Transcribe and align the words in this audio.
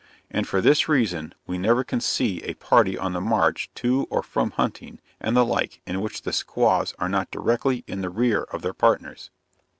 And 0.31 0.47
for 0.47 0.61
this 0.61 0.89
reason 0.89 1.35
we 1.45 1.59
never 1.59 1.83
can 1.83 2.01
see 2.01 2.39
a 2.41 2.55
party 2.55 2.97
on 2.97 3.13
the 3.13 3.21
march 3.21 3.69
to 3.75 4.07
or 4.09 4.23
from 4.23 4.49
hunting 4.49 4.99
and 5.19 5.37
the 5.37 5.45
like, 5.45 5.79
in 5.85 6.01
which 6.01 6.23
the 6.23 6.33
squaws 6.33 6.95
are 6.97 7.07
not 7.07 7.29
directly 7.29 7.83
in 7.85 8.01
the 8.01 8.09
rear 8.09 8.41
of 8.41 8.63
their 8.63 8.73
partners. 8.73 9.29